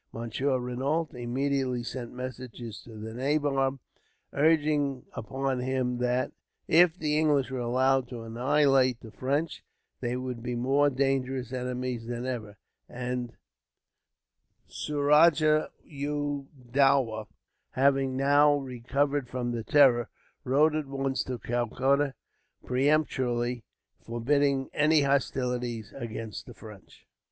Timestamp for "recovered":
18.55-19.29